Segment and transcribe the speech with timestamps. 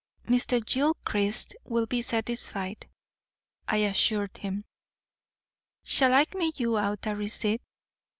[0.25, 0.65] 'Mr.
[0.65, 2.87] Gilchrist will be satisfied,'
[3.67, 4.65] I assured him.
[5.83, 7.61] 'Shall I make you out a receipt?'